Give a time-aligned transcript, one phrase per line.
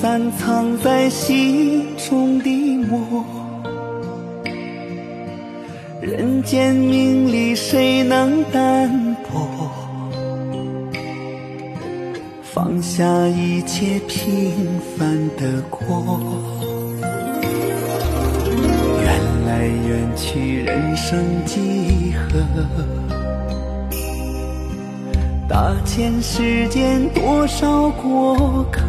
[0.00, 2.48] 散藏在心中的
[2.86, 3.24] 墨，
[6.00, 9.48] 人间名利谁能淡泊？
[12.44, 14.52] 放下一切平
[14.96, 16.20] 凡的过，
[19.02, 22.38] 缘来缘去，人生几何？
[25.48, 28.80] 大千世间多少过客，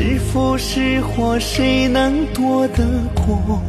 [0.00, 2.84] 是福是祸，谁能躲得
[3.16, 3.60] 过？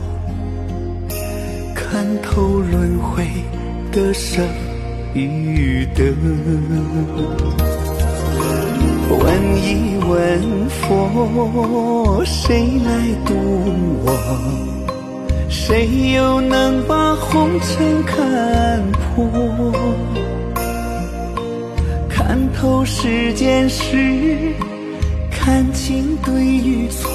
[1.73, 3.25] 看透轮回
[3.91, 4.45] 的生
[5.15, 6.03] 与得，
[9.09, 12.91] 问一问佛，谁来
[13.25, 13.33] 渡
[14.05, 14.13] 我？
[15.49, 19.73] 谁又能把红尘看破？
[22.07, 24.53] 看透世间事，
[25.51, 27.09] 看清对与错，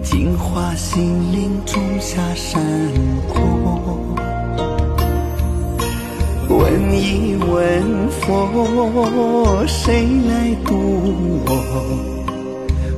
[0.00, 2.62] 净化心灵，种下善
[3.28, 3.36] 果。
[6.48, 10.72] 问一问佛，谁来渡
[11.44, 11.50] 我？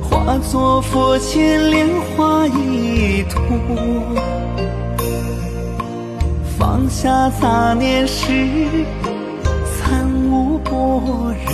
[0.03, 3.41] 化作佛前莲花一朵，
[6.59, 8.27] 放下杂念时，
[9.75, 11.51] 参悟般若，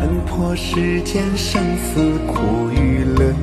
[0.00, 3.34] 看破世间生死苦与乐。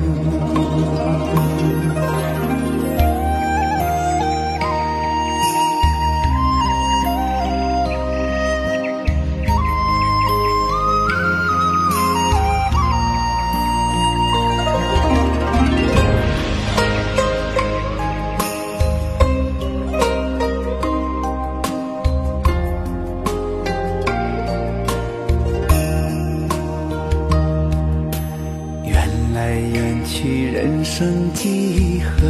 [29.38, 32.26] 来缘去，人生几何？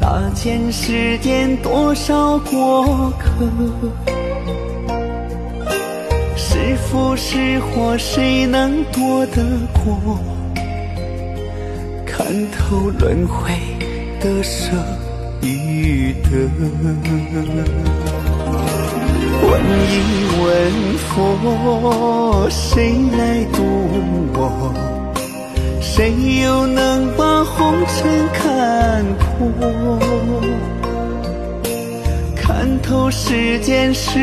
[0.00, 3.44] 大千世间多少过客？
[6.36, 9.42] 是福是祸，谁能躲得
[9.74, 10.16] 过？
[12.06, 13.52] 看透轮回
[14.20, 14.70] 的舍
[15.42, 16.28] 与得。
[19.50, 19.94] 问一
[20.42, 20.46] 问
[20.98, 23.56] 佛，谁来渡
[24.34, 24.40] 我？
[25.80, 29.98] 谁又能把红尘看破？
[32.36, 34.18] 看透世间事，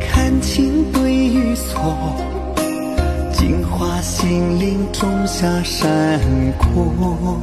[0.00, 1.94] 看清对与错，
[3.32, 6.18] 净化心灵，种下善
[6.58, 7.38] 果。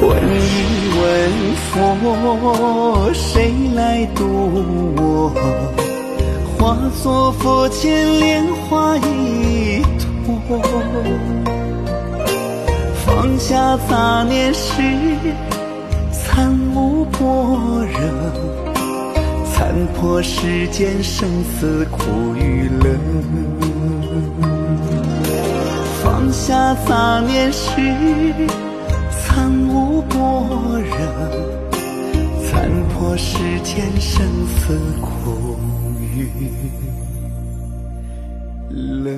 [0.00, 0.52] 问一
[0.98, 1.02] 问
[1.70, 4.20] 佛，谁来渡
[4.96, 5.32] 我？
[6.58, 10.06] 化作佛前莲花一朵。
[13.04, 14.82] 放下杂念时，
[16.12, 17.20] 参悟般
[17.86, 17.98] 若，
[19.52, 22.84] 参破世间生死苦与乐。
[26.02, 27.70] 放下杂念时，
[30.14, 30.90] 悟般若，
[32.44, 35.56] 参破世间生死苦
[36.00, 36.28] 与
[38.70, 39.10] 乐。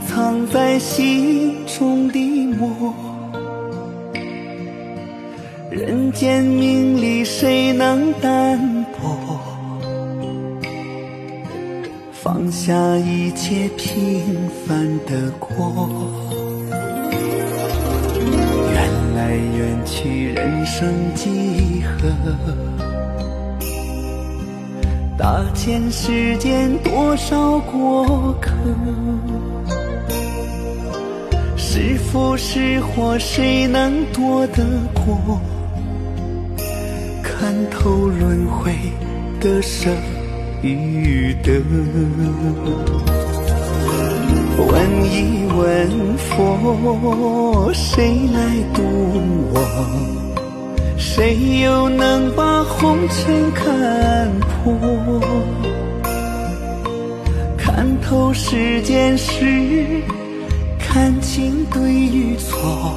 [0.00, 2.94] 藏在心中的墨，
[5.70, 9.40] 人间名利谁能淡泊？
[12.12, 15.88] 放下一切平凡的过，
[18.72, 22.73] 缘来缘去，人生几何？
[25.16, 28.50] 大千世间多少过客，
[31.56, 35.40] 是福是祸，谁能躲得过？
[37.22, 38.72] 看透轮回
[39.40, 39.88] 的舍
[40.62, 41.62] 与得。
[44.58, 44.76] 问
[45.12, 48.40] 一问佛，谁来
[48.74, 48.82] 渡
[49.52, 49.56] 我？
[50.96, 54.74] 谁又能把红尘看破？
[58.34, 60.02] 世间事，
[60.76, 62.92] 看清对与错，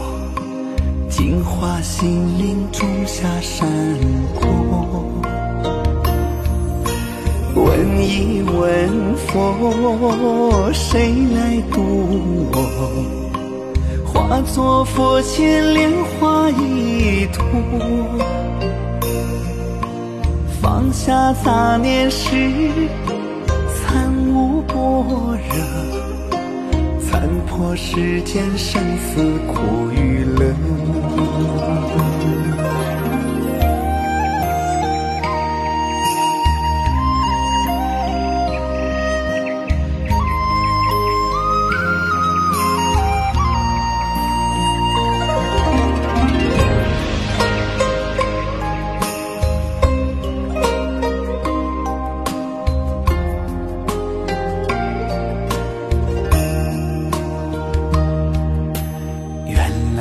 [1.07, 3.68] 净化心灵，种下善
[4.34, 4.48] 果。
[7.54, 11.84] 问一问佛，谁来渡
[12.51, 12.57] 我？
[14.06, 17.45] 化作佛前莲花一朵，
[20.60, 22.51] 放下杂念时，
[25.07, 30.54] 般若，参破世间生死苦与乐。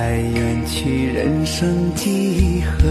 [0.06, 2.86] 来缘去，人生几何？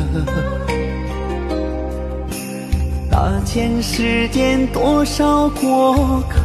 [3.10, 6.38] 大千世间多少过客？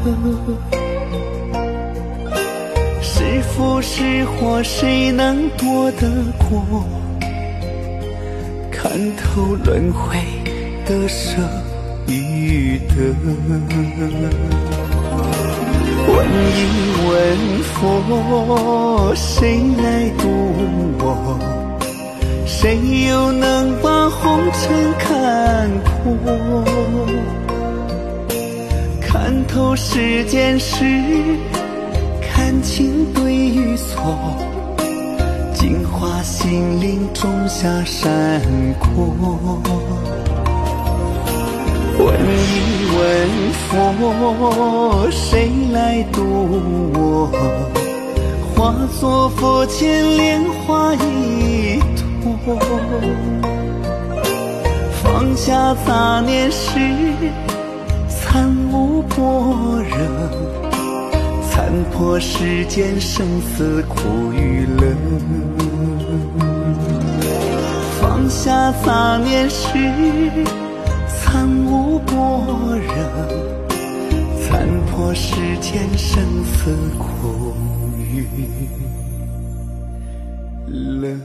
[3.02, 6.08] 是福是祸，谁能躲得
[6.38, 6.84] 过？
[8.70, 10.20] 看透轮回
[10.87, 11.34] 的舍
[12.06, 12.94] 与得。
[16.12, 16.59] 问一
[17.09, 17.12] 问
[17.62, 20.23] 佛，谁来渡
[20.99, 21.05] 我？
[22.47, 22.79] 谁
[23.09, 25.89] 又能把红尘看破？
[29.01, 30.85] 看透世间事，
[32.21, 34.17] 看清对与错，
[35.55, 38.41] 净化心灵，种下善
[38.79, 40.10] 果。
[42.02, 42.56] 问一
[42.97, 42.99] 问
[43.69, 46.19] 佛，谁来渡
[46.94, 46.99] 我？
[48.56, 52.58] 化作佛前莲花一朵。
[55.02, 56.79] 放下杂念时，
[58.08, 59.17] 参悟般
[59.85, 59.94] 若，
[61.50, 64.83] 参破世间生死苦与乐。
[68.00, 69.69] 放下杂念时，
[71.07, 71.49] 参
[74.42, 77.54] 参破世间生死苦
[77.99, 78.26] 与
[80.69, 81.16] 乐。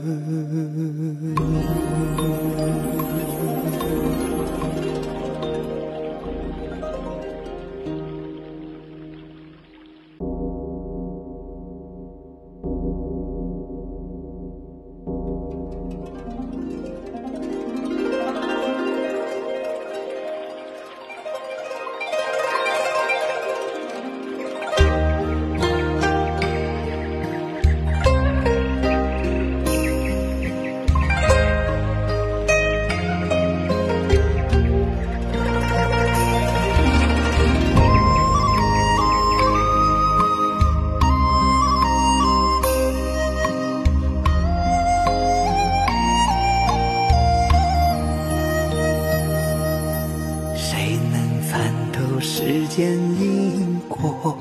[52.78, 54.38] 因果，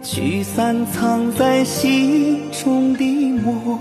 [0.00, 3.78] 聚散藏在心中的魔，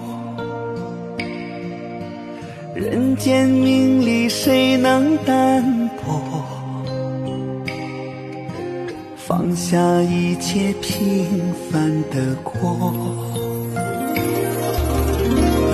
[2.73, 6.21] 人间名利谁能淡泊？
[9.15, 12.93] 放下一切平凡的过，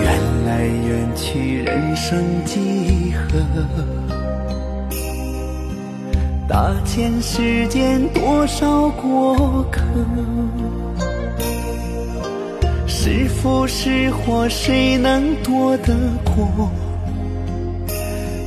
[0.02, 4.21] 缘来缘去，人生几何？
[6.52, 9.82] 大千世间多少过客？
[12.86, 16.70] 是福是祸，谁能躲得过？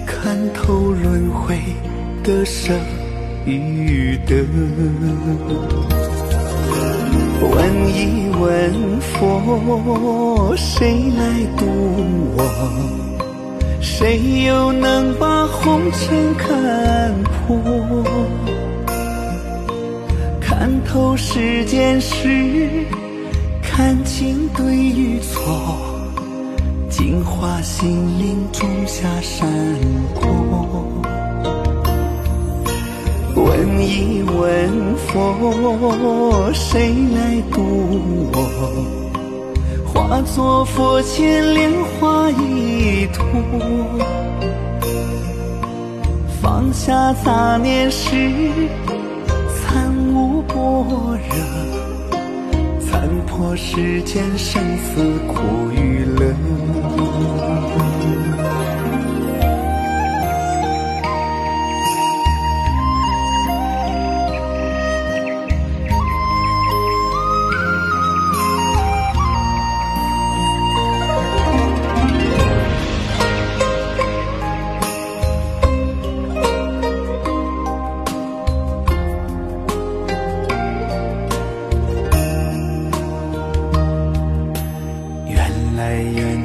[0.05, 1.59] 看透轮回
[2.23, 2.75] 的舍
[3.47, 4.45] 与得。
[7.41, 11.65] 问一问佛，谁来渡
[12.37, 13.04] 我？
[13.87, 17.55] 谁又能把红尘看破？
[20.41, 22.87] 看透世间事，
[23.63, 25.77] 看清对与错，
[26.89, 29.47] 净化心灵，种下善
[30.15, 30.25] 果。
[33.37, 37.61] 问一问佛，谁来渡
[38.33, 39.04] 我？
[40.07, 43.25] 化作佛前莲花一朵，
[46.43, 48.11] 放下杂念时，
[49.57, 52.19] 参悟般若，
[52.81, 55.41] 参破世间生死苦
[55.73, 56.35] 与乐。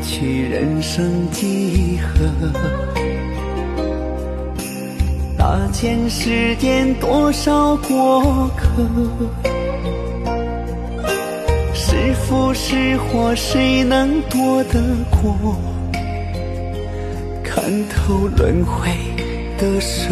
[0.02, 2.52] 去人生几何？
[5.38, 8.86] 大千世间多少过客？
[11.74, 15.56] 是福是祸，谁能躲得过？
[17.44, 18.90] 看透轮回
[19.58, 20.10] 的舍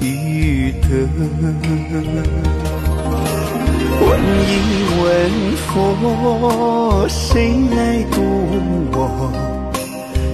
[0.00, 1.08] 与得。
[4.10, 4.52] 问一
[5.00, 5.06] 问
[5.56, 8.16] 佛，谁来渡
[8.92, 8.98] 我？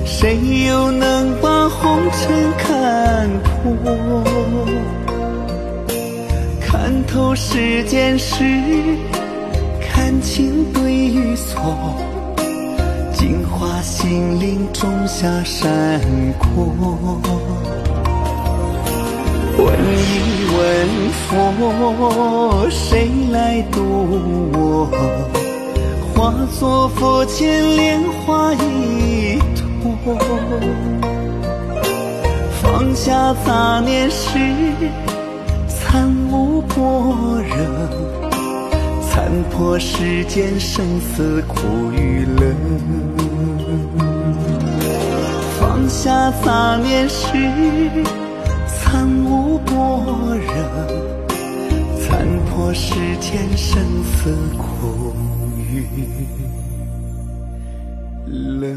[0.06, 4.24] 谁又能把红尘看破？
[6.58, 8.42] 看透世间事，
[9.82, 11.94] 看清对与错，
[13.12, 16.00] 净化心灵，种下善
[16.38, 16.72] 果。
[19.58, 19.64] 问
[19.96, 20.10] 一
[20.56, 20.58] 问
[21.28, 23.76] 佛，谁来渡
[24.52, 24.56] 我？
[26.14, 29.64] 化作佛前莲花一朵。
[32.62, 34.38] 放下杂念时，
[35.68, 36.76] 参悟般
[37.42, 37.56] 若，
[39.02, 41.56] 参破世间生死苦
[41.92, 42.54] 与乐。
[45.58, 47.26] 放下杂念时，
[48.86, 49.74] 参悟般
[50.38, 50.54] 若，
[52.00, 55.12] 参破世间生死苦
[55.58, 55.84] 与
[58.26, 58.74] 乐。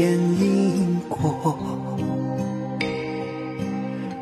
[0.00, 1.54] 因果，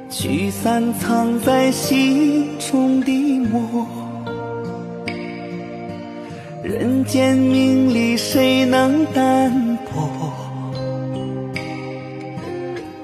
[0.08, 3.86] 聚散藏在心中的魔，
[6.64, 10.32] 人间名利谁能淡泊？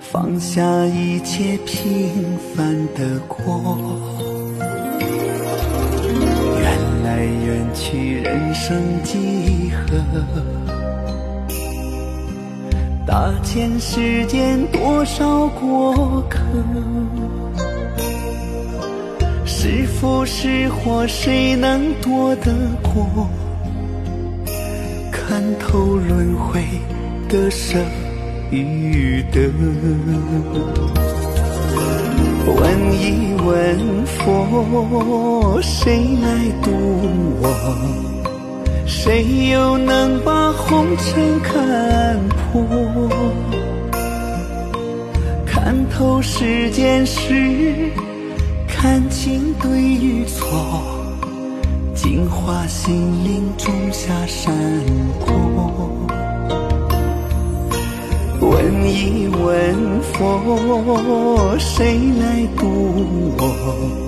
[0.01, 3.79] 放下一切平凡的过，
[6.59, 10.66] 缘来缘去，人生几何？
[13.07, 16.41] 大千世间多少过客？
[19.45, 23.29] 是福是祸，谁能躲得过？
[25.13, 26.61] 看透轮回
[27.29, 27.79] 的舍
[28.51, 29.53] 与得。
[32.47, 36.29] 问一问佛，谁来
[36.61, 36.71] 渡
[37.41, 38.06] 我？
[39.07, 43.09] 谁又能把红尘看破？
[45.47, 47.93] 看透世间事。
[48.67, 50.83] 看清对与错，
[51.95, 54.53] 净化心灵，种下善
[55.21, 55.89] 果。
[58.41, 62.67] 问一问佛，谁来渡
[63.39, 64.06] 我？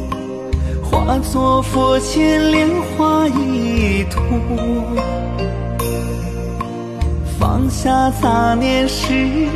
[0.91, 4.21] 化作佛前莲花一朵。
[7.39, 9.47] 放下杂念时，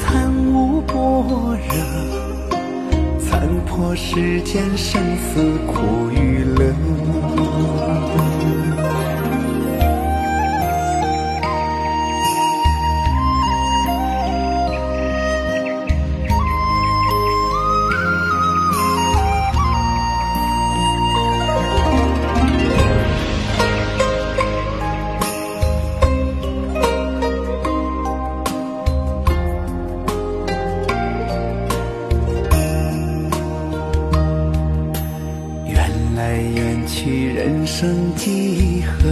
[0.00, 1.74] 参悟般若，
[3.18, 6.72] 参破世间生死苦与乐。
[37.40, 39.08] 人生几何？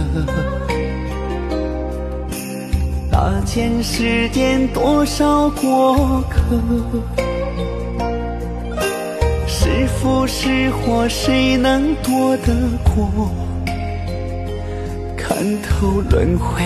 [3.11, 6.39] 大千世间多少过客？
[9.47, 13.31] 是福是祸，谁能躲得过？
[15.17, 16.63] 看透轮回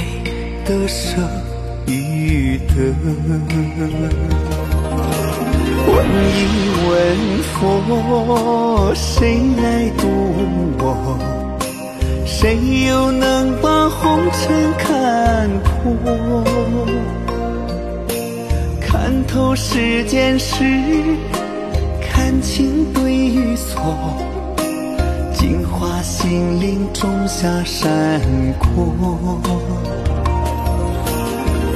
[0.65, 1.15] 的舍
[1.87, 2.73] 与得。
[5.87, 5.95] 问
[6.27, 6.39] 一
[6.89, 6.91] 问
[7.53, 10.01] 佛，谁来渡
[10.79, 11.42] 我？
[12.43, 12.59] 谁
[12.89, 16.43] 又能把红尘看破？
[18.81, 20.61] 看透世间事，
[22.01, 23.81] 看清对与错，
[25.33, 28.19] 净化心灵，种下善
[28.59, 28.67] 果。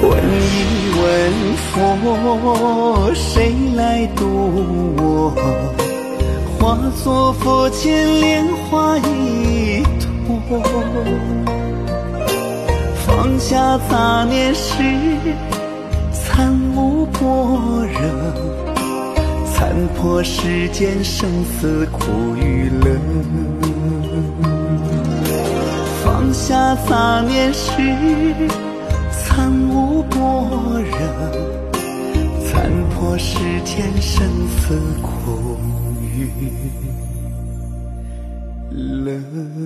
[0.02, 1.32] 问一问
[1.72, 4.26] 佛，谁来渡
[4.98, 5.32] 我？
[6.60, 9.47] 化作佛前莲花一。
[13.06, 14.82] 放下杂念时，
[16.14, 17.20] 参悟般
[17.86, 18.00] 若，
[19.54, 22.98] 参破世间生死苦与乐。
[26.06, 27.72] 放下杂念时。
[29.12, 30.18] 参悟般
[30.82, 30.98] 若，
[32.50, 35.58] 参破世间生死苦
[36.16, 36.32] 与
[39.18, 39.58] 乐。